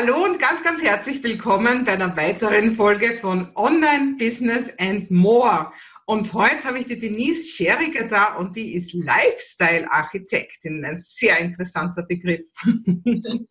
[0.00, 5.72] hallo und ganz, ganz herzlich willkommen bei einer weiteren Folge von Online Business and More.
[6.06, 10.82] Und heute habe ich die Denise Scheriger da und die ist Lifestyle-Architektin.
[10.86, 12.40] Ein sehr interessanter Begriff.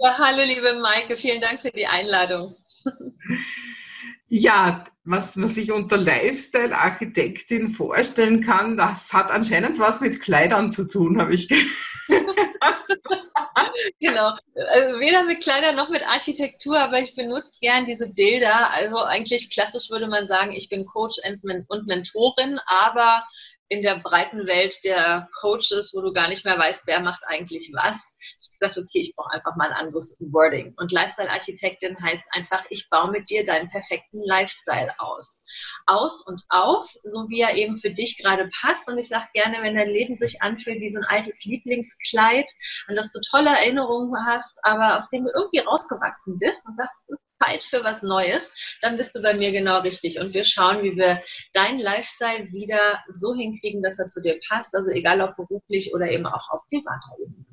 [0.00, 2.54] Ja, hallo liebe Maike, vielen Dank für die Einladung.
[4.30, 10.86] Ja, was man sich unter Lifestyle-Architektin vorstellen kann, das hat anscheinend was mit Kleidern zu
[10.86, 11.48] tun, habe ich
[14.00, 14.32] genau.
[14.54, 18.70] Also weder mit Kleidern noch mit Architektur, aber ich benutze gern diese Bilder.
[18.70, 23.24] Also eigentlich klassisch würde man sagen, ich bin Coach und Mentorin, aber
[23.68, 27.70] in der breiten Welt der Coaches, wo du gar nicht mehr weißt, wer macht eigentlich
[27.74, 28.16] was.
[28.40, 30.74] Ich gesagt, okay, ich brauche einfach mal ein anderes Wording.
[30.78, 35.44] Und Lifestyle-Architektin heißt einfach, ich baue mit dir deinen perfekten Lifestyle aus.
[35.86, 38.88] Aus und auf, so wie er eben für dich gerade passt.
[38.88, 42.50] Und ich sage gerne, wenn dein Leben sich anfühlt wie so ein altes Lieblingskleid,
[42.88, 47.04] an das du tolle Erinnerungen hast, aber aus dem du irgendwie rausgewachsen bist und das
[47.08, 48.52] ist Zeit für was Neues,
[48.82, 50.18] dann bist du bei mir genau richtig.
[50.18, 54.74] Und wir schauen, wie wir deinen Lifestyle wieder so hinkriegen, dass er zu dir passt.
[54.74, 57.44] Also egal ob beruflich oder eben auch auf privater Ebene.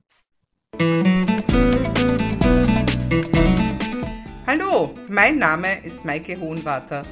[4.47, 7.03] Hallo, mein Name ist Maike Hohenwarter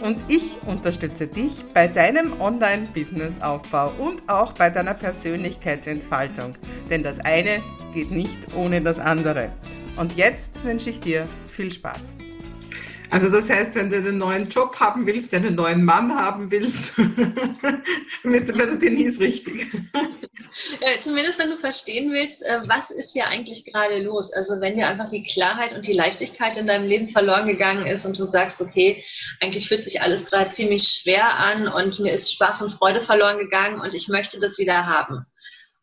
[0.00, 6.56] und ich unterstütze dich bei deinem Online-Business-Aufbau und auch bei deiner Persönlichkeitsentfaltung.
[6.88, 9.52] Denn das eine geht nicht ohne das andere.
[9.98, 12.16] Und jetzt wünsche ich dir viel Spaß.
[13.10, 16.94] Also das heißt, wenn du einen neuen Job haben willst, einen neuen Mann haben willst,
[16.96, 19.66] bist du bei der Denise richtig.
[20.80, 24.32] Ja, zumindest wenn du verstehen willst, äh, was ist hier eigentlich gerade los?
[24.32, 28.06] Also wenn dir einfach die Klarheit und die Leichtigkeit in deinem Leben verloren gegangen ist
[28.06, 29.04] und du sagst, okay,
[29.40, 33.38] eigentlich fühlt sich alles gerade ziemlich schwer an und mir ist Spaß und Freude verloren
[33.38, 35.26] gegangen und ich möchte das wieder haben.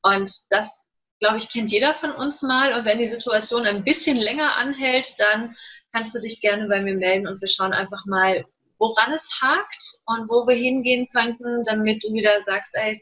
[0.01, 0.87] Und das
[1.19, 2.73] glaube ich, kennt jeder von uns mal.
[2.73, 5.55] Und wenn die Situation ein bisschen länger anhält, dann
[5.97, 8.45] kannst du dich gerne bei mir melden und wir schauen einfach mal,
[8.77, 13.01] woran es hakt und wo wir hingehen könnten, damit du wieder sagst, ey,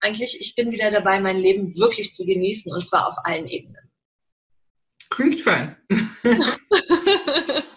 [0.00, 3.90] eigentlich, ich bin wieder dabei, mein Leben wirklich zu genießen und zwar auf allen Ebenen.
[5.08, 5.76] Klingt fein.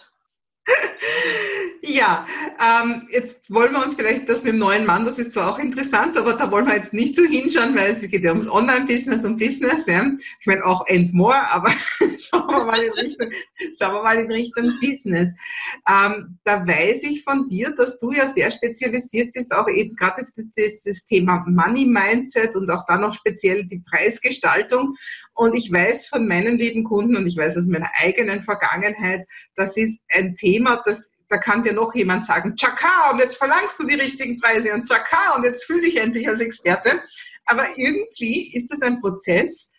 [1.88, 2.26] Ja,
[2.60, 5.60] ähm, jetzt wollen wir uns vielleicht das mit dem neuen Mann, das ist zwar auch
[5.60, 9.24] interessant, aber da wollen wir jetzt nicht so hinschauen, weil es geht ja ums Online-Business
[9.24, 9.86] und Business.
[9.88, 10.06] Ja.
[10.42, 11.72] Ich meine auch and more, aber
[12.20, 13.30] schauen wir mal in Richtung,
[13.80, 15.34] schauen wir mal in Richtung Business.
[15.90, 20.26] Ähm, da weiß ich von dir, dass du ja sehr spezialisiert bist, auch eben gerade
[20.36, 24.96] das, das, das Thema Money Mindset und auch da noch speziell die Preisgestaltung.
[25.38, 29.24] Und ich weiß von meinen lieben Kunden und ich weiß aus meiner eigenen Vergangenheit,
[29.56, 33.80] das ist ein Thema, das da kann dir noch jemand sagen, Chaka, und jetzt verlangst
[33.80, 37.02] du die richtigen Preise und Chaka, und jetzt fühle ich endlich als Experte.
[37.46, 39.70] Aber irgendwie ist das ein Prozess,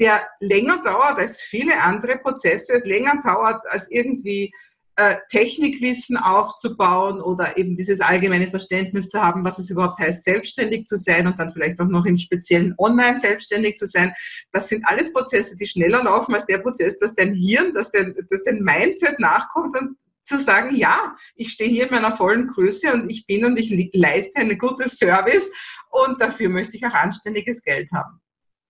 [0.00, 4.50] der länger dauert als viele andere Prozesse, länger dauert als irgendwie
[4.96, 10.86] äh, Technikwissen aufzubauen oder eben dieses allgemeine Verständnis zu haben, was es überhaupt heißt, selbstständig
[10.86, 14.14] zu sein und dann vielleicht auch noch im speziellen Online selbstständig zu sein.
[14.52, 18.14] Das sind alles Prozesse, die schneller laufen als der Prozess, dass dein Hirn, dass dein,
[18.30, 22.92] dass dein Mindset nachkommt und zu sagen, ja, ich stehe hier in meiner vollen Größe
[22.92, 25.50] und ich bin und ich leiste einen guten Service
[25.90, 28.20] und dafür möchte ich auch anständiges Geld haben.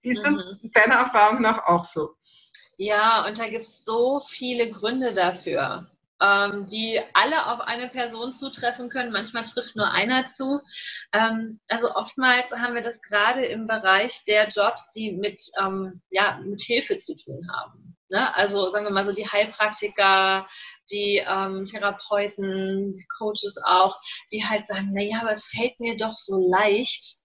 [0.02, 0.70] Ist das mhm.
[0.72, 2.16] deiner Erfahrung nach auch so?
[2.76, 5.88] Ja, und da gibt es so viele Gründe dafür,
[6.24, 9.12] ähm, die alle auf eine Person zutreffen können.
[9.12, 10.60] Manchmal trifft nur einer zu.
[11.12, 16.40] Ähm, also oftmals haben wir das gerade im Bereich der Jobs, die mit, ähm, ja,
[16.44, 17.96] mit Hilfe zu tun haben.
[18.08, 18.34] Ne?
[18.36, 20.48] Also sagen wir mal so die Heilpraktiker,
[20.90, 23.98] die ähm, Therapeuten, Coaches auch,
[24.30, 27.18] die halt sagen, naja, aber es fällt mir doch so leicht.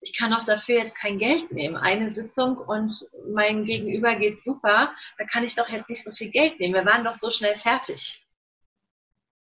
[0.00, 1.76] Ich kann auch dafür jetzt kein Geld nehmen.
[1.76, 2.92] Eine Sitzung und
[3.32, 4.92] mein Gegenüber geht super.
[5.16, 6.74] Da kann ich doch jetzt nicht so viel Geld nehmen.
[6.74, 8.23] Wir waren doch so schnell fertig.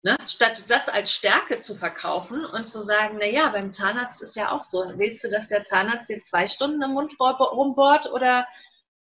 [0.01, 0.15] Ne?
[0.29, 4.63] Statt das als Stärke zu verkaufen und zu sagen, naja, beim Zahnarzt ist ja auch
[4.63, 4.93] so.
[4.95, 8.47] Willst du, dass der Zahnarzt dir zwei Stunden im Mund rumbohrt oder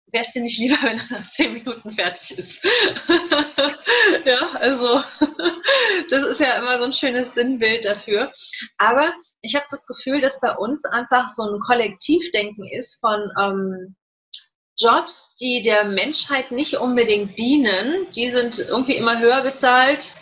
[0.07, 2.63] wäre es dir nicht lieber, wenn er nach zehn Minuten fertig ist?
[4.25, 5.03] ja, also
[6.09, 8.33] das ist ja immer so ein schönes Sinnbild dafür.
[8.79, 13.95] Aber ich habe das Gefühl, dass bei uns einfach so ein Kollektivdenken ist von ähm,
[14.79, 18.11] Jobs, die der Menschheit nicht unbedingt dienen.
[18.13, 20.15] Die sind irgendwie immer höher bezahlt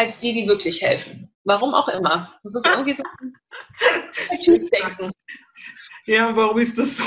[0.00, 1.30] als die, die wirklich helfen.
[1.44, 2.32] Warum auch immer.
[2.42, 3.34] Das ist irgendwie so ein
[4.28, 5.12] Kollektivdenken.
[6.06, 7.04] Ja, warum ist das so?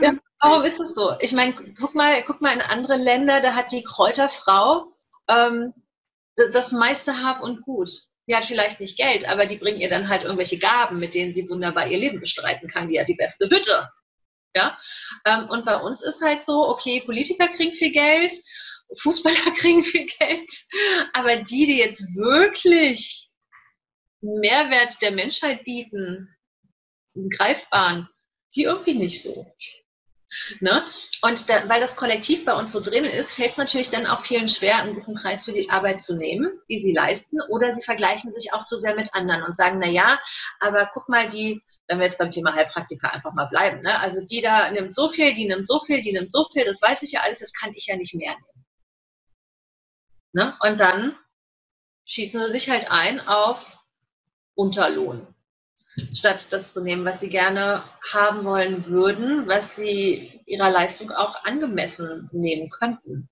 [0.00, 1.14] ja, warum ist das so?
[1.20, 4.92] Ich meine, guck mal, guck mal in andere Länder, da hat die Kräuterfrau
[5.28, 5.72] ähm,
[6.52, 7.90] das meiste Hab und Gut.
[8.28, 11.34] Die hat vielleicht nicht Geld, aber die bringen ihr dann halt irgendwelche Gaben, mit denen
[11.34, 12.88] sie wunderbar ihr Leben bestreiten kann.
[12.88, 13.90] Die hat die beste Hütte.
[14.54, 14.78] Ja?
[15.24, 18.32] Ähm, und bei uns ist halt so, okay, Politiker kriegen viel Geld
[18.96, 20.52] Fußballer kriegen viel Geld,
[21.12, 23.28] aber die, die jetzt wirklich
[24.20, 26.34] Mehrwert der Menschheit bieten,
[27.36, 28.08] greifbaren,
[28.54, 29.46] die irgendwie nicht so.
[30.60, 30.84] Ne?
[31.22, 34.24] Und da, weil das Kollektiv bei uns so drin ist, fällt es natürlich dann auch
[34.24, 37.84] vielen schwer, einen guten Preis für die Arbeit zu nehmen, die sie leisten, oder sie
[37.84, 40.20] vergleichen sich auch zu sehr mit anderen und sagen, na ja,
[40.60, 43.98] aber guck mal, die, wenn wir jetzt beim Thema Heilpraktiker einfach mal bleiben, ne?
[44.00, 46.82] also die da nimmt so viel, die nimmt so viel, die nimmt so viel, das
[46.82, 48.53] weiß ich ja alles, das kann ich ja nicht mehr nehmen.
[50.34, 50.54] Ne?
[50.60, 51.16] Und dann
[52.04, 53.58] schießen sie sich halt ein auf
[54.54, 55.26] Unterlohn
[56.12, 61.44] statt das zu nehmen, was sie gerne haben wollen würden, was sie ihrer Leistung auch
[61.44, 63.28] angemessen nehmen könnten.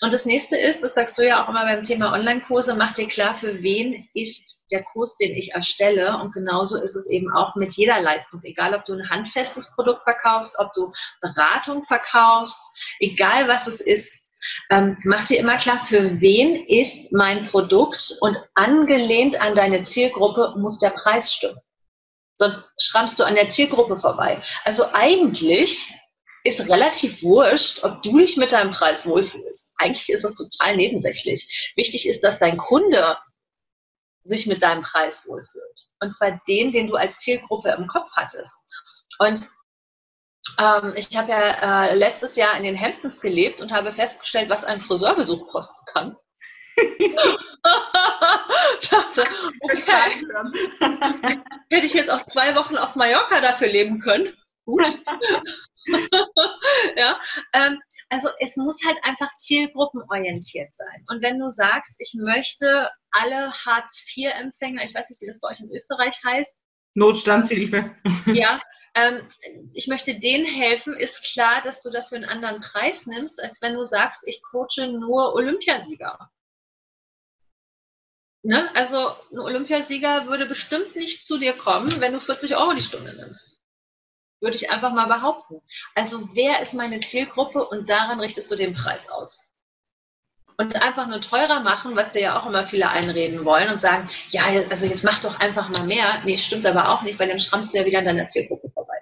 [0.00, 3.06] Und das nächste ist, das sagst du ja auch immer beim Thema Online-Kurse, mach dir
[3.06, 6.16] klar, für wen ist der Kurs, den ich erstelle.
[6.16, 8.40] Und genauso ist es eben auch mit jeder Leistung.
[8.42, 12.60] Egal, ob du ein handfestes Produkt verkaufst, ob du Beratung verkaufst,
[12.98, 14.21] egal was es ist,
[14.70, 20.54] ähm, mach dir immer klar, für wen ist mein Produkt und angelehnt an deine Zielgruppe
[20.56, 21.58] muss der Preis stimmen
[22.42, 24.42] sonst schrammst du an der Zielgruppe vorbei.
[24.64, 25.92] Also eigentlich
[26.44, 29.72] ist relativ wurscht, ob du dich mit deinem Preis wohlfühlst.
[29.76, 31.72] Eigentlich ist das total nebensächlich.
[31.76, 33.16] Wichtig ist, dass dein Kunde
[34.24, 35.88] sich mit deinem Preis wohlfühlt.
[36.00, 38.52] Und zwar den, den du als Zielgruppe im Kopf hattest.
[39.18, 39.48] Und
[40.58, 44.64] ähm, ich habe ja äh, letztes Jahr in den Hamptons gelebt und habe festgestellt, was
[44.64, 46.16] ein Friseurbesuch kosten kann.
[48.90, 49.24] dachte,
[49.60, 50.24] okay.
[51.70, 54.36] Hätte ich jetzt auch zwei Wochen auf Mallorca dafür leben können.
[54.64, 54.86] Gut.
[56.96, 57.20] ja,
[57.52, 61.04] ähm, also es muss halt einfach zielgruppenorientiert sein.
[61.08, 65.60] Und wenn du sagst, ich möchte alle Hartz-IV-Empfänger, ich weiß nicht, wie das bei euch
[65.60, 66.56] in Österreich heißt.
[66.94, 67.94] Notstandshilfe.
[68.26, 68.60] ja,
[68.94, 69.30] ähm,
[69.72, 73.74] ich möchte denen helfen, ist klar, dass du dafür einen anderen Preis nimmst, als wenn
[73.74, 76.30] du sagst, ich coache nur Olympiasieger.
[78.44, 78.74] Ne?
[78.74, 83.14] Also ein Olympiasieger würde bestimmt nicht zu dir kommen, wenn du 40 Euro die Stunde
[83.14, 83.62] nimmst.
[84.40, 85.62] Würde ich einfach mal behaupten.
[85.94, 89.51] Also wer ist meine Zielgruppe und daran richtest du den Preis aus.
[90.62, 94.08] Und einfach nur teurer machen, was dir ja auch immer viele einreden wollen und sagen,
[94.30, 96.22] ja, also jetzt mach doch einfach mal mehr.
[96.24, 98.94] Nee, stimmt aber auch nicht, weil dann schrammst du ja wieder an deiner Zielgruppe vorbei.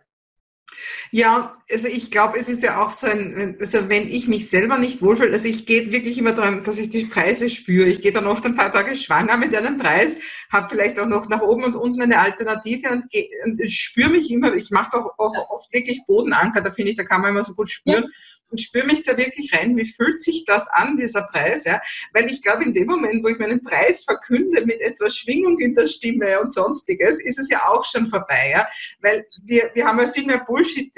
[1.12, 4.78] Ja, also ich glaube, es ist ja auch so ein, also wenn ich mich selber
[4.78, 7.88] nicht wohlfühle, also ich gehe wirklich immer daran, dass ich die Preise spüre.
[7.88, 10.14] Ich gehe dann oft ein paar Tage schwanger mit einem Preis,
[10.52, 14.30] habe vielleicht auch noch nach oben und unten eine Alternative und, geh, und spüre mich
[14.30, 17.42] immer, ich mache auch, auch oft wirklich Bodenanker, da finde ich, da kann man immer
[17.42, 18.04] so gut spüren.
[18.04, 18.10] Ja
[18.50, 21.80] und spüre mich da wirklich rein, wie fühlt sich das an, dieser Preis, ja?
[22.12, 25.74] Weil ich glaube, in dem Moment, wo ich meinen Preis verkünde mit etwas Schwingung in
[25.74, 28.66] der Stimme und sonstiges, ist es ja auch schon vorbei, ja?
[29.00, 30.40] Weil wir, wir haben ja viel mehr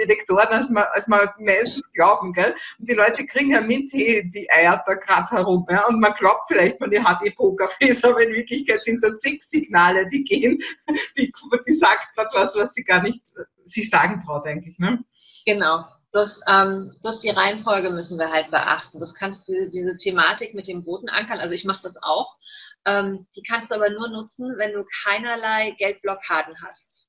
[0.03, 2.55] Bullshit-Detektoren, als wir, als wir meistens glauben, gell?
[2.79, 5.87] Und die Leute kriegen ja mit, hey, die Eier da gerade herum, ja?
[5.87, 10.09] Und man glaubt vielleicht, man hat eh Pokerface, aber in Wirklichkeit sind da zig Signale,
[10.09, 10.59] die gehen,
[11.17, 11.33] die,
[11.67, 13.21] die sagt gerade was, was sie gar nicht
[13.65, 15.05] sich sagen traut, eigentlich, ne?
[15.47, 15.85] Genau.
[16.13, 19.01] Bloß, ähm, bloß die Reihenfolge müssen wir halt beachten.
[19.01, 22.37] Das kannst du, diese Thematik mit dem Bodenankern, also ich mache das auch,
[22.85, 27.09] ähm, die kannst du aber nur nutzen, wenn du keinerlei Geldblockaden hast.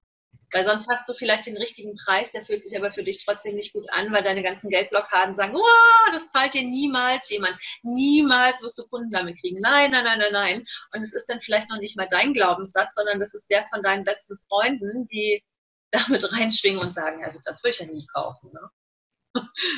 [0.53, 3.55] Weil sonst hast du vielleicht den richtigen Preis, der fühlt sich aber für dich trotzdem
[3.55, 7.57] nicht gut an, weil deine ganzen Geldblockaden sagen, oh, das zahlt dir niemals jemand.
[7.81, 9.59] Niemals wirst du Kunden damit kriegen.
[9.59, 10.65] Nein, nein, nein, nein, nein.
[10.93, 13.81] Und es ist dann vielleicht noch nicht mal dein Glaubenssatz, sondern das ist der von
[13.81, 15.43] deinen besten Freunden, die
[15.91, 18.51] damit reinschwingen und sagen, also das würde ich ja nie kaufen.
[18.53, 18.69] Ne?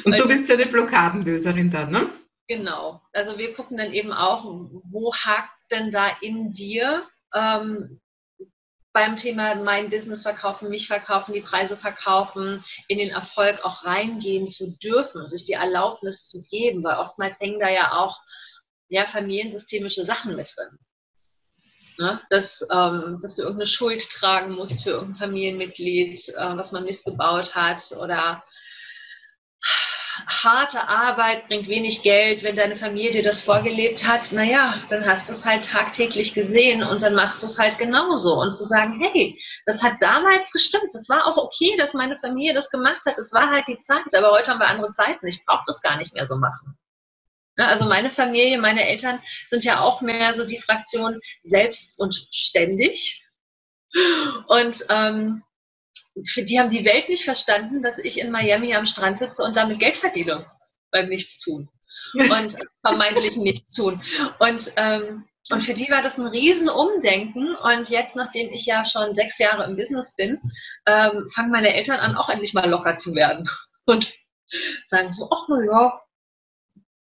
[0.03, 2.09] Und du bist ja eine Blockadenlöserin dann, ne?
[2.47, 3.01] Genau.
[3.13, 7.07] Also wir gucken dann eben auch, wo hakt es denn da in dir?
[7.33, 7.99] Ähm,
[8.95, 14.47] beim Thema mein Business verkaufen, mich verkaufen, die Preise verkaufen, in den Erfolg auch reingehen
[14.47, 18.17] zu dürfen, sich die Erlaubnis zu geben, weil oftmals hängen da ja auch
[18.87, 20.79] ja, familiensystemische Sachen mit drin.
[21.97, 22.21] Ne?
[22.29, 27.53] Dass, ähm, dass du irgendeine Schuld tragen musst für irgendein Familienmitglied, äh, was man missgebaut
[27.53, 28.45] hat oder
[30.27, 35.33] harte Arbeit bringt wenig Geld, wenn deine Familie das vorgelebt hat, naja, dann hast du
[35.33, 38.41] es halt tagtäglich gesehen und dann machst du es halt genauso.
[38.41, 42.53] Und zu sagen, hey, das hat damals gestimmt, das war auch okay, dass meine Familie
[42.53, 45.45] das gemacht hat, es war halt die Zeit, aber heute haben wir andere Zeiten, ich
[45.45, 46.77] brauche das gar nicht mehr so machen.
[47.57, 53.25] Also meine Familie, meine Eltern sind ja auch mehr so die Fraktion selbst und ständig.
[54.47, 55.41] Und ähm,
[56.15, 59.79] die haben die Welt nicht verstanden, dass ich in Miami am Strand sitze und damit
[59.79, 60.49] Geld verdiene
[60.91, 61.69] beim Nichtstun
[62.13, 62.55] und
[62.85, 64.01] vermeintlich Nichtstun.
[64.39, 67.55] Und, ähm, und für die war das ein Riesenumdenken.
[67.55, 70.39] Und jetzt, nachdem ich ja schon sechs Jahre im Business bin,
[70.87, 73.49] ähm, fangen meine Eltern an, auch endlich mal locker zu werden
[73.85, 74.13] und
[74.87, 76.01] sagen so, ach na ja,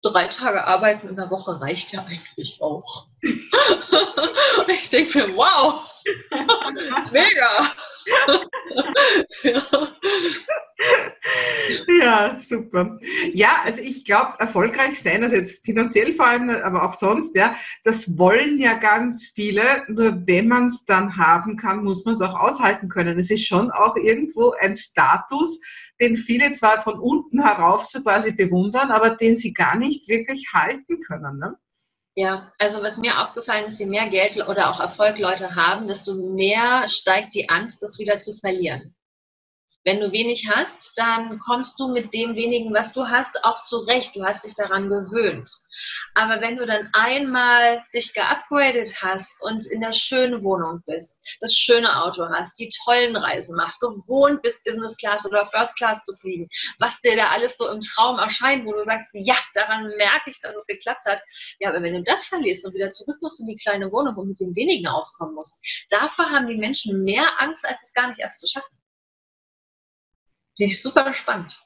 [0.02, 3.06] drei Tage arbeiten in der Woche reicht ja eigentlich auch.
[4.68, 5.90] ich denke mir, wow,
[7.12, 7.72] mega.
[12.00, 12.38] ja.
[12.38, 12.98] super.
[13.32, 17.54] Ja, also ich glaube, erfolgreich sein, also jetzt finanziell vor allem, aber auch sonst, ja,
[17.82, 19.62] das wollen ja ganz viele.
[19.88, 23.18] Nur wenn man es dann haben kann, muss man es auch aushalten können.
[23.18, 25.60] Es ist schon auch irgendwo ein Status,
[26.00, 30.48] den viele zwar von unten herauf so quasi bewundern, aber den sie gar nicht wirklich
[30.52, 31.38] halten können.
[31.38, 31.56] Ne?
[32.16, 36.14] Ja, also was mir aufgefallen ist, je mehr Geld oder auch Erfolg Leute haben, desto
[36.14, 38.94] mehr steigt die Angst, das wieder zu verlieren.
[39.84, 44.16] Wenn du wenig hast, dann kommst du mit dem wenigen, was du hast, auch zurecht.
[44.16, 45.50] Du hast dich daran gewöhnt.
[46.14, 51.54] Aber wenn du dann einmal dich geupgradet hast und in der schönen Wohnung bist, das
[51.54, 56.16] schöne Auto hast, die tollen Reisen machst, gewohnt bist, Business Class oder First Class zu
[56.16, 56.48] fliegen,
[56.78, 60.40] was dir da alles so im Traum erscheint, wo du sagst, ja, daran merke ich,
[60.40, 61.20] dass es geklappt hat.
[61.58, 64.28] Ja, aber wenn du das verlierst und wieder zurück musst in die kleine Wohnung und
[64.28, 68.20] mit dem wenigen auskommen musst, davor haben die Menschen mehr Angst, als es gar nicht
[68.20, 68.74] erst zu schaffen.
[70.56, 71.58] Finde ich super spannend.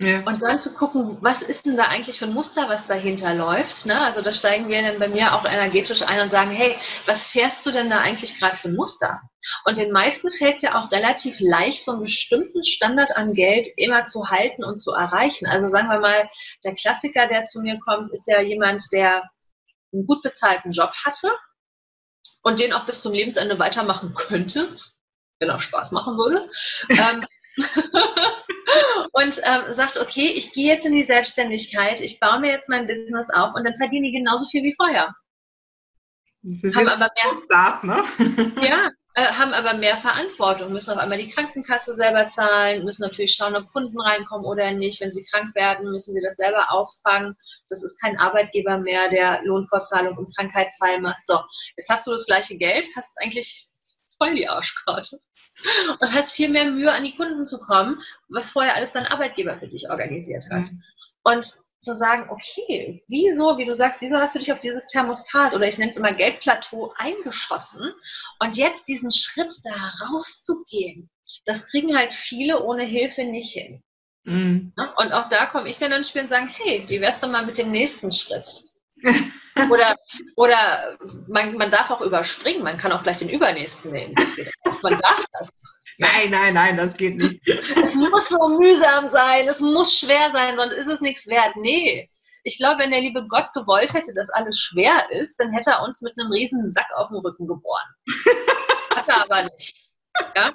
[0.00, 0.20] Ja.
[0.24, 3.84] Und dann zu gucken, was ist denn da eigentlich für ein Muster, was dahinter läuft.
[3.84, 4.00] Ne?
[4.00, 6.76] Also da steigen wir dann bei mir auch energetisch ein und sagen, hey,
[7.06, 9.20] was fährst du denn da eigentlich gerade für ein Muster?
[9.64, 13.66] Und den meisten fällt es ja auch relativ leicht, so einen bestimmten Standard an Geld
[13.76, 15.46] immer zu halten und zu erreichen.
[15.48, 16.30] Also sagen wir mal,
[16.62, 19.28] der Klassiker, der zu mir kommt, ist ja jemand, der
[19.92, 21.32] einen gut bezahlten Job hatte
[22.42, 24.76] und den auch bis zum Lebensende weitermachen könnte,
[25.40, 26.48] wenn er Spaß machen würde.
[26.88, 27.26] ähm,
[29.12, 32.86] und ähm, sagt, okay, ich gehe jetzt in die Selbstständigkeit, ich baue mir jetzt mein
[32.86, 35.14] Business auf und dann verdiene ich genauso viel wie vorher.
[36.42, 38.04] Das ist haben aber mehr, Start, ne?
[38.62, 43.34] ja, äh, haben aber mehr Verantwortung, müssen auf einmal die Krankenkasse selber zahlen, müssen natürlich
[43.34, 45.00] schauen, ob Kunden reinkommen oder nicht.
[45.00, 47.34] Wenn sie krank werden, müssen sie das selber auffangen.
[47.68, 51.20] Das ist kein Arbeitgeber mehr, der Lohnfortzahlung im Krankheitsfall macht.
[51.26, 51.40] So,
[51.76, 53.67] jetzt hast du das gleiche Geld, hast eigentlich
[54.18, 55.20] voll die Arschkarte
[56.00, 59.58] und hast viel mehr Mühe, an die Kunden zu kommen, was vorher alles dein Arbeitgeber
[59.58, 60.64] für dich organisiert hat.
[60.64, 60.82] Mhm.
[61.24, 61.46] Und
[61.80, 65.68] zu sagen, okay, wieso, wie du sagst, wieso hast du dich auf dieses Thermostat oder
[65.68, 67.92] ich nenne es immer Geldplateau eingeschossen
[68.40, 71.08] und jetzt diesen Schritt da rauszugehen,
[71.44, 73.82] das kriegen halt viele ohne Hilfe nicht hin.
[74.24, 74.72] Mhm.
[74.76, 77.46] Und auch da komme ich dann ins Spiel und sagen, hey, wie wär's denn mal
[77.46, 78.46] mit dem nächsten Schritt?
[79.70, 79.96] Oder,
[80.36, 84.14] oder man, man darf auch überspringen, man kann auch gleich den übernächsten nehmen.
[84.82, 85.50] Man darf das.
[85.98, 87.40] Nein, nein, nein, das geht nicht.
[87.46, 91.56] Es muss so mühsam sein, es muss schwer sein, sonst ist es nichts wert.
[91.56, 92.08] Nee.
[92.44, 95.82] Ich glaube, wenn der liebe Gott gewollt hätte, dass alles schwer ist, dann hätte er
[95.82, 97.88] uns mit einem riesen Sack auf dem Rücken geboren.
[98.94, 99.76] Hat er aber nicht.
[100.36, 100.52] Ja?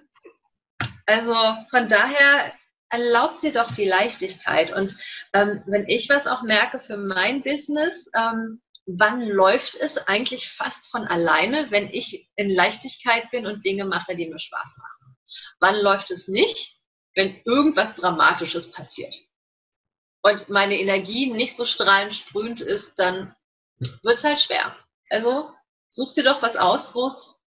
[1.05, 1.35] Also
[1.69, 2.53] von daher
[2.89, 4.71] erlaubt dir doch die Leichtigkeit.
[4.73, 4.95] Und
[5.33, 10.87] ähm, wenn ich was auch merke für mein Business, ähm, wann läuft es eigentlich fast
[10.87, 15.17] von alleine, wenn ich in Leichtigkeit bin und Dinge mache, die mir Spaß machen?
[15.59, 16.75] Wann läuft es nicht,
[17.15, 19.15] wenn irgendwas Dramatisches passiert?
[20.21, 23.35] Und meine Energie nicht so strahlend sprühend ist, dann
[23.79, 24.75] wird es halt schwer.
[25.09, 25.53] Also
[25.89, 27.41] such dir doch was aus, wo es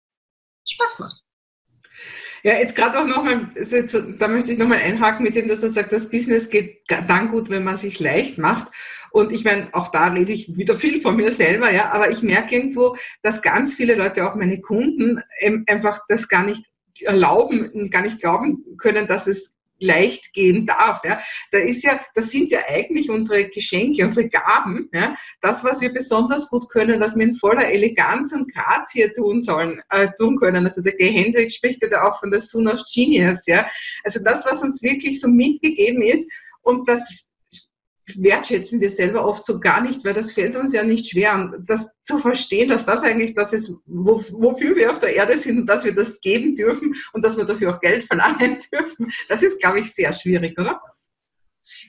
[0.67, 1.22] Spaß macht.
[2.45, 3.49] Ja, jetzt gerade auch nochmal,
[4.19, 7.49] da möchte ich nochmal einhaken mit dem, dass er sagt, das Business geht dann gut,
[7.49, 8.67] wenn man sich leicht macht.
[9.11, 12.21] Und ich meine, auch da rede ich wieder viel von mir selber, ja, aber ich
[12.21, 15.21] merke irgendwo, dass ganz viele Leute, auch meine Kunden,
[15.67, 16.65] einfach das gar nicht
[16.99, 21.03] erlauben, gar nicht glauben können, dass es leicht gehen darf.
[21.03, 21.19] Ja.
[21.51, 25.15] Da ist ja, das sind ja eigentlich unsere Geschenke, unsere Gaben, ja.
[25.41, 29.81] das, was wir besonders gut können, was wir in voller Eleganz und Grazie tun sollen,
[29.89, 30.65] äh, tun können.
[30.65, 33.45] Also der Gay Hendrik spricht ja da auch von der Soon of Genius.
[33.47, 33.67] Ja.
[34.03, 37.27] Also das, was uns wirklich so mitgegeben ist und das
[38.15, 41.35] wertschätzen wir selber oft so gar nicht, weil das fällt uns ja nicht schwer.
[41.35, 45.59] Und das zu verstehen, dass das eigentlich das ist, wofür wir auf der Erde sind
[45.59, 49.41] und dass wir das geben dürfen und dass wir dafür auch Geld verlangen dürfen, das
[49.41, 50.81] ist, glaube ich, sehr schwierig, oder?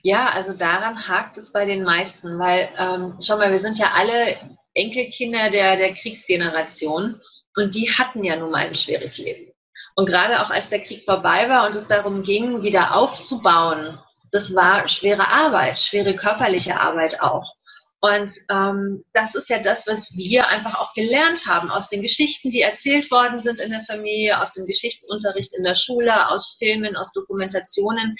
[0.02, 3.92] Ja, also daran hakt es bei den meisten, weil, ähm, schau mal, wir sind ja
[3.94, 4.36] alle
[4.74, 7.20] Enkelkinder der, der Kriegsgeneration
[7.56, 9.52] und die hatten ja nun mal ein schweres Leben.
[9.96, 13.98] Und gerade auch als der Krieg vorbei war und es darum ging, wieder aufzubauen,
[14.34, 17.54] das war schwere Arbeit, schwere körperliche Arbeit auch.
[18.00, 22.50] Und ähm, das ist ja das, was wir einfach auch gelernt haben aus den Geschichten,
[22.50, 26.96] die erzählt worden sind in der Familie, aus dem Geschichtsunterricht in der Schule, aus Filmen,
[26.96, 28.16] aus Dokumentationen.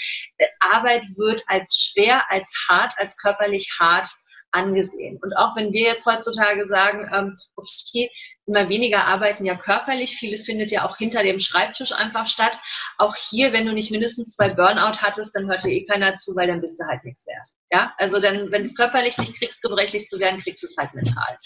[0.60, 4.06] Arbeit wird als schwer, als hart, als körperlich hart
[4.52, 5.18] angesehen.
[5.20, 8.08] Und auch wenn wir jetzt heutzutage sagen, ähm, okay,
[8.46, 12.58] immer weniger arbeiten ja körperlich, vieles findet ja auch hinter dem Schreibtisch einfach statt.
[12.98, 16.36] Auch hier, wenn du nicht mindestens zwei Burnout hattest, dann hört dir eh keiner zu,
[16.36, 17.48] weil dann bist du halt nichts wert.
[17.72, 20.92] Ja, also dann, wenn es körperlich nicht kriegst, gebrechlich zu werden, kriegst du es halt
[20.94, 21.38] mental.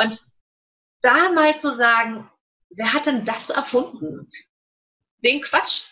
[0.00, 0.18] Und
[1.02, 2.30] da mal zu sagen,
[2.70, 4.30] wer hat denn das erfunden?
[5.24, 5.86] Den Quatsch.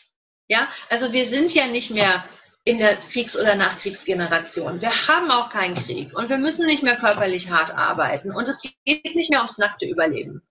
[0.48, 2.24] Ja, also wir sind ja nicht mehr
[2.64, 4.80] in der Kriegs- oder Nachkriegsgeneration.
[4.80, 8.62] Wir haben auch keinen Krieg und wir müssen nicht mehr körperlich hart arbeiten und es
[8.84, 10.42] geht nicht mehr ums nackte Überleben.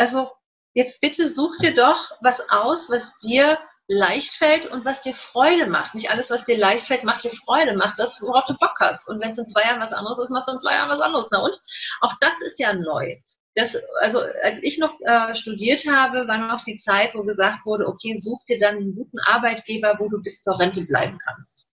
[0.00, 0.30] Also
[0.72, 5.66] jetzt bitte such dir doch was aus, was dir leicht fällt und was dir Freude
[5.66, 5.94] macht.
[5.94, 7.76] Nicht alles, was dir leicht fällt, macht dir Freude.
[7.76, 9.08] Mach das, worauf du Bock hast.
[9.08, 11.00] Und wenn es in zwei Jahren was anderes ist, machst du in zwei Jahren was
[11.00, 11.28] anderes.
[11.30, 11.60] Na und?
[12.00, 13.16] Auch das ist ja neu.
[13.56, 17.86] Das, also als ich noch äh, studiert habe, war noch die Zeit, wo gesagt wurde,
[17.86, 21.72] okay, such dir dann einen guten Arbeitgeber, wo du bis zur Rente bleiben kannst.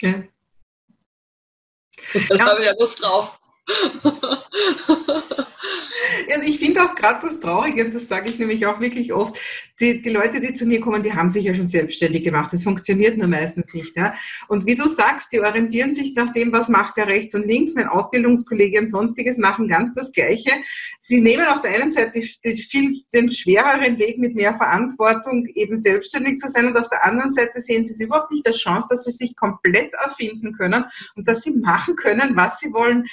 [0.00, 0.30] Okay.
[2.28, 2.46] Da ja.
[2.46, 3.40] habe ich ja Lust drauf.
[6.28, 9.38] Ja, ich finde auch gerade das Traurige, und das sage ich nämlich auch wirklich oft,
[9.80, 12.52] die, die Leute, die zu mir kommen, die haben sich ja schon selbstständig gemacht.
[12.52, 13.96] Das funktioniert nur meistens nicht.
[13.96, 14.14] Ja?
[14.48, 17.74] Und wie du sagst, die orientieren sich nach dem, was macht der rechts und links.
[17.74, 20.50] Mein Ausbildungskollege und sonstiges machen ganz das Gleiche.
[21.00, 25.76] Sie nehmen auf der einen Seite die, viel, den schwereren Weg mit mehr Verantwortung, eben
[25.76, 28.86] selbstständig zu sein, und auf der anderen Seite sehen sie es überhaupt nicht als Chance,
[28.90, 30.84] dass sie sich komplett erfinden können
[31.16, 33.04] und dass sie machen können, was sie wollen.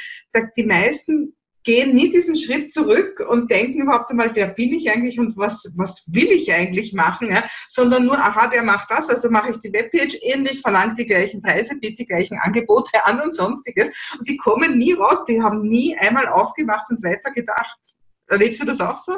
[0.57, 5.19] Die meisten gehen nie diesen Schritt zurück und denken überhaupt einmal, wer bin ich eigentlich
[5.19, 7.43] und was, was will ich eigentlich machen, ja?
[7.67, 11.41] sondern nur, aha, der macht das, also mache ich die Webpage ähnlich, verlange die gleichen
[11.41, 13.89] Preise, biete die gleichen Angebote an und sonstiges.
[14.17, 17.79] Und die kommen nie raus, die haben nie einmal aufgemacht und weitergedacht.
[18.27, 19.17] Erlebst du das auch so?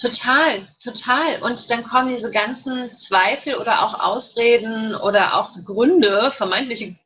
[0.00, 1.42] Total, total.
[1.42, 6.96] Und dann kommen diese ganzen Zweifel oder auch Ausreden oder auch Gründe, vermeintliche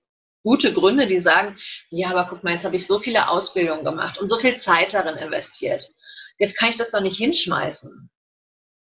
[0.42, 1.58] gute Gründe, die sagen,
[1.90, 4.94] ja, aber guck mal, jetzt habe ich so viele Ausbildungen gemacht und so viel Zeit
[4.94, 5.88] darin investiert.
[6.38, 8.10] Jetzt kann ich das doch nicht hinschmeißen.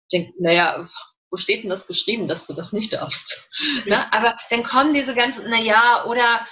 [0.10, 0.90] Ich denke, naja,
[1.30, 3.50] wo steht denn das geschrieben, dass du das nicht darfst?
[3.86, 3.98] Ja.
[3.98, 4.14] Ne?
[4.14, 6.48] Aber dann kommen diese ganzen, naja, oder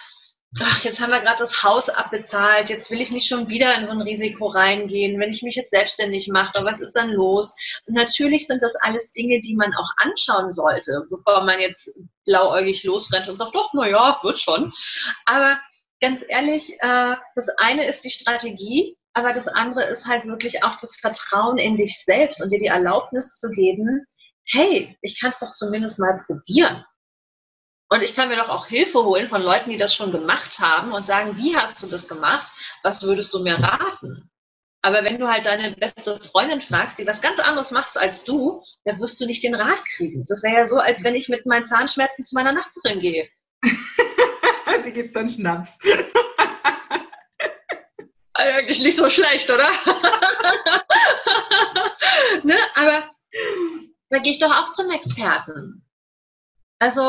[0.60, 3.86] ach, jetzt haben wir gerade das Haus abbezahlt, jetzt will ich nicht schon wieder in
[3.86, 7.56] so ein Risiko reingehen, wenn ich mich jetzt selbstständig mache, was ist dann los?
[7.86, 11.90] Und natürlich sind das alles Dinge, die man auch anschauen sollte, bevor man jetzt
[12.26, 14.74] blauäugig losrennt und sagt, doch, naja, wird schon.
[15.26, 15.60] Aber
[16.02, 20.78] ganz ehrlich, äh, das eine ist die Strategie, aber das andere ist halt wirklich auch
[20.80, 24.06] das Vertrauen in dich selbst und dir die Erlaubnis zu geben,
[24.46, 26.84] hey, ich kann es doch zumindest mal probieren.
[27.94, 30.94] Und ich kann mir doch auch Hilfe holen von Leuten, die das schon gemacht haben
[30.94, 32.50] und sagen, wie hast du das gemacht?
[32.84, 34.32] Was würdest du mir raten?
[34.82, 38.64] Aber wenn du halt deine beste Freundin fragst, die was ganz anderes macht als du,
[38.86, 40.24] dann wirst du nicht den Rat kriegen.
[40.30, 43.28] Das wäre ja so, als wenn ich mit meinen Zahnschmerzen zu meiner Nachbarin gehe.
[44.86, 45.78] die gibt dann Schnaps.
[48.36, 49.68] Eigentlich nicht so schlecht, oder?
[52.44, 52.56] ne?
[52.76, 53.10] Aber
[54.10, 55.86] da gehe ich doch auch zum Experten.
[56.82, 57.04] Also,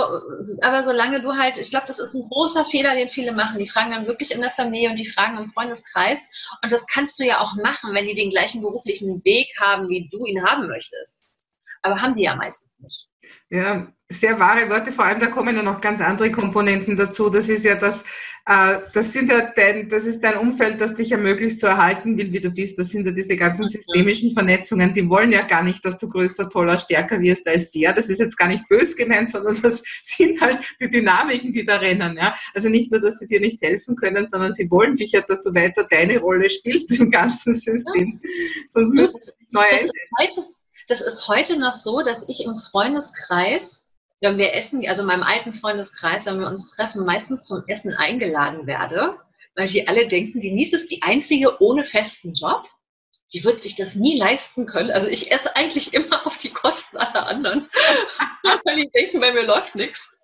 [0.61, 3.58] aber solange du halt, ich glaube, das ist ein großer Fehler, den viele machen.
[3.58, 6.28] Die fragen dann wirklich in der Familie und die fragen im Freundeskreis.
[6.62, 10.11] Und das kannst du ja auch machen, wenn die den gleichen beruflichen Weg haben, wie
[10.11, 11.41] du ihn haben möchtest.
[11.83, 13.09] Aber haben die ja meistens nicht.
[13.51, 17.31] Ja, sehr wahre Worte, vor allem da kommen ja noch ganz andere Komponenten dazu.
[17.31, 18.03] Das ist ja das,
[18.47, 22.16] äh, das sind ja dein, das ist dein Umfeld, das dich ja möglichst so erhalten
[22.16, 22.79] will, wie du bist.
[22.79, 26.49] Das sind ja diese ganzen systemischen Vernetzungen, die wollen ja gar nicht, dass du größer,
[26.51, 27.81] toller, stärker wirst als sie.
[27.81, 31.64] Ja, das ist jetzt gar nicht bös gemeint, sondern das sind halt die Dynamiken, die
[31.64, 32.16] da rennen.
[32.16, 35.21] Ja, also nicht nur, dass sie dir nicht helfen können, sondern sie wollen dich ja,
[35.23, 38.21] dass du weiter deine Rolle spielst im ganzen System.
[38.68, 39.64] Sonst müsstest du neu
[40.18, 40.42] heute,
[40.92, 43.83] das ist heute noch so, dass ich im Freundeskreis
[44.22, 47.92] wenn wir essen, also in meinem alten Freundeskreis, wenn wir uns treffen, meistens zum Essen
[47.92, 49.18] eingeladen werde,
[49.57, 52.64] weil die alle denken, die Nies ist die einzige ohne festen Job.
[53.35, 54.90] Die wird sich das nie leisten können.
[54.90, 57.68] Also ich esse eigentlich immer auf die Kosten aller anderen,
[58.64, 60.16] weil die denken, bei mir läuft nichts.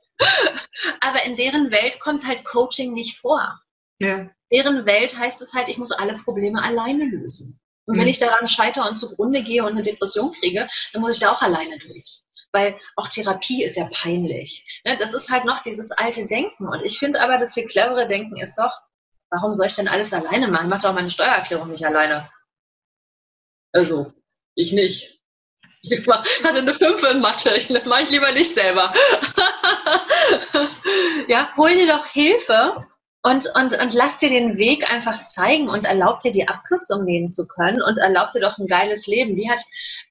[1.00, 3.60] Aber in deren Welt kommt halt Coaching nicht vor.
[3.98, 4.16] Ja.
[4.18, 7.58] In deren Welt heißt es halt, ich muss alle Probleme alleine lösen.
[7.88, 8.00] Und mhm.
[8.00, 11.32] wenn ich daran scheitere und zugrunde gehe und eine Depression kriege, dann muss ich da
[11.32, 12.22] auch alleine durch
[12.52, 14.80] weil auch Therapie ist ja peinlich.
[14.86, 14.96] Ne?
[14.98, 16.66] Das ist halt noch dieses alte Denken.
[16.66, 18.72] Und ich finde aber, das viel clevere Denken ist doch,
[19.30, 20.64] warum soll ich denn alles alleine machen?
[20.64, 22.30] Ich mache doch meine Steuererklärung nicht alleine.
[23.72, 24.12] Also,
[24.54, 25.20] ich nicht.
[25.82, 28.92] Ich hatte eine 5 in Mathe, ich mache ich lieber nicht selber.
[31.28, 32.88] ja, hol dir doch Hilfe
[33.28, 37.32] und, und, und lass dir den Weg einfach zeigen und erlaub dir die Abkürzung nehmen
[37.32, 39.36] zu können und erlaub dir doch ein geiles Leben.
[39.36, 39.62] Wie hat,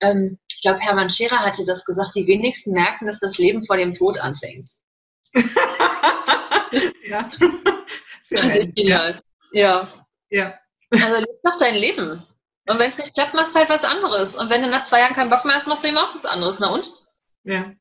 [0.01, 3.77] ähm, ich glaube, Hermann Scherer hatte das gesagt, die wenigsten merken, dass das Leben vor
[3.77, 4.69] dem Tod anfängt.
[7.09, 7.27] ja,
[8.21, 8.71] sehr nett.
[8.75, 9.15] Ja.
[9.51, 9.87] Ja.
[10.29, 10.53] Ja.
[10.91, 12.23] Also leb doch dein Leben.
[12.69, 14.35] Und wenn es nicht klappt, machst du halt was anderes.
[14.35, 16.25] Und wenn du nach zwei Jahren keinen Bock mehr hast, machst du eben auch was
[16.25, 16.59] anderes.
[16.59, 16.87] Na und?
[17.43, 17.71] Ja.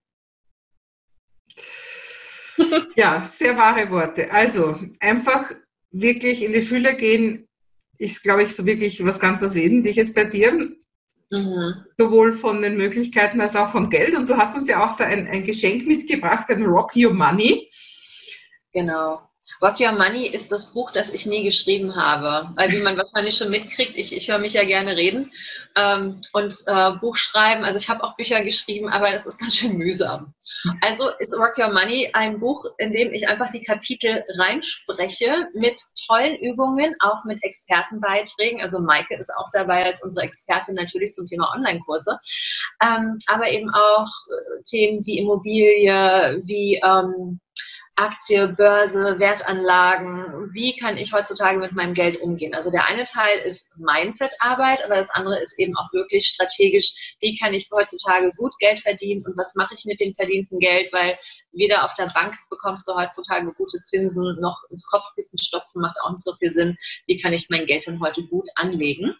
[2.96, 4.30] Ja, sehr wahre Worte.
[4.30, 5.52] Also einfach
[5.90, 7.46] wirklich in die Fülle gehen,
[7.98, 10.70] ist, glaube ich, so wirklich was ganz was Wesentliches bei dir.
[11.30, 11.84] Mhm.
[11.98, 14.16] Sowohl von den Möglichkeiten als auch vom Geld.
[14.16, 17.68] Und du hast uns ja auch da ein, ein Geschenk mitgebracht, ein Rock Your Money.
[18.72, 19.22] Genau.
[19.62, 22.52] Rock Your Money ist das Buch, das ich nie geschrieben habe.
[22.56, 25.32] Weil wie man wahrscheinlich schon mitkriegt, ich, ich höre mich ja gerne reden
[25.76, 27.64] ähm, und äh, Buch schreiben.
[27.64, 30.34] Also ich habe auch Bücher geschrieben, aber das ist ganz schön mühsam.
[30.80, 35.80] Also ist Rock Your Money ein Buch, in dem ich einfach die Kapitel reinspreche mit
[36.06, 38.60] tollen Übungen, auch mit Expertenbeiträgen.
[38.60, 42.18] Also Maike ist auch dabei als unsere Expertin natürlich zum Thema Online-Kurse.
[42.82, 47.40] Ähm, aber eben auch äh, Themen wie Immobilie, wie ähm,
[47.98, 52.54] Aktie, Börse, Wertanlagen, wie kann ich heutzutage mit meinem Geld umgehen?
[52.54, 57.38] Also der eine Teil ist Mindset-Arbeit, aber das andere ist eben auch wirklich strategisch, wie
[57.38, 61.18] kann ich heutzutage gut Geld verdienen und was mache ich mit dem verdienten Geld, weil
[61.52, 66.12] weder auf der Bank bekommst du heutzutage gute Zinsen, noch ins Kopfkissen stopfen macht auch
[66.12, 66.76] nicht so viel Sinn.
[67.06, 69.16] Wie kann ich mein Geld denn heute gut anlegen?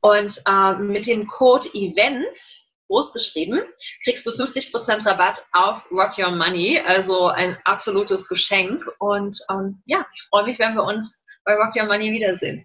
[0.00, 3.60] Und äh, mit dem Code EVENT, groß geschrieben,
[4.04, 8.84] kriegst du 50% Rabatt auf Rock Your Money, also ein absolutes Geschenk.
[8.98, 12.64] Und ähm, ja, ich freue mich, wenn wir uns bei Rock Your Money wiedersehen.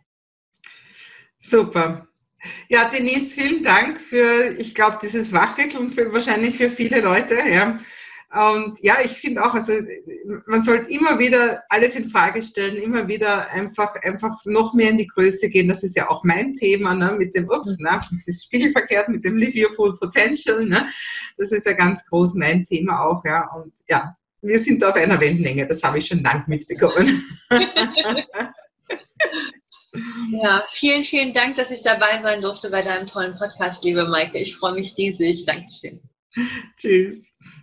[1.39, 2.07] Super.
[2.69, 7.35] Ja, Denise, vielen Dank für, ich glaube, dieses Wachrütteln für, wahrscheinlich für viele Leute.
[7.35, 7.79] Ja.
[8.33, 9.73] Und ja, ich finde auch, also
[10.45, 14.97] man sollte immer wieder alles in Frage stellen, immer wieder einfach, einfach noch mehr in
[14.97, 15.67] die Größe gehen.
[15.67, 19.25] Das ist ja auch mein Thema ne, mit dem, ups, ne, das ist spiegelverkehrt mit
[19.25, 20.65] dem Live Your Full Potential.
[20.65, 20.87] Ne.
[21.37, 23.21] Das ist ja ganz groß mein Thema auch.
[23.25, 23.49] Ja.
[23.53, 27.23] Und ja, wir sind auf einer Wellenlänge, das habe ich schon lang mitbekommen.
[30.31, 34.37] Ja, vielen, vielen Dank, dass ich dabei sein durfte bei deinem tollen Podcast, liebe Maike.
[34.37, 35.45] Ich freue mich riesig.
[35.45, 35.99] Dankeschön.
[36.77, 37.29] Tschüss.